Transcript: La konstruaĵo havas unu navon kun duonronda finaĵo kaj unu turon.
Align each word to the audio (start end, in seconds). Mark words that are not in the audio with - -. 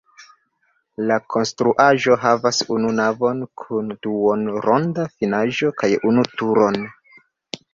La 1.09 1.17
konstruaĵo 1.33 2.17
havas 2.23 2.63
unu 2.77 2.93
navon 3.01 3.45
kun 3.65 3.93
duonronda 4.07 5.07
finaĵo 5.13 5.71
kaj 5.83 5.91
unu 6.13 6.25
turon. 6.41 6.83